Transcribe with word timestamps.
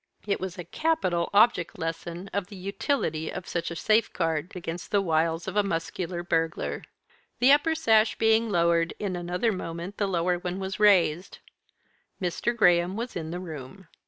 It 0.25 0.39
was 0.39 0.57
a 0.57 0.63
capital 0.63 1.29
object 1.31 1.77
lesson 1.77 2.27
of 2.33 2.47
the 2.47 2.55
utility 2.55 3.29
of 3.31 3.47
such 3.47 3.69
a 3.69 3.75
safeguard 3.75 4.51
against 4.55 4.89
the 4.89 4.99
wiles 4.99 5.47
of 5.47 5.55
a 5.55 5.61
muscular 5.61 6.23
burglar. 6.23 6.83
The 7.37 7.51
upper 7.51 7.75
sash 7.75 8.17
being 8.17 8.49
lowered, 8.49 8.95
in 8.97 9.15
another 9.15 9.51
moment 9.51 9.97
the 9.97 10.07
lower 10.07 10.39
one 10.39 10.57
was 10.59 10.79
raised. 10.79 11.37
Mr. 12.19 12.57
Graham 12.57 12.95
was 12.95 13.15
in 13.15 13.29
the 13.29 13.39
room. 13.39 13.87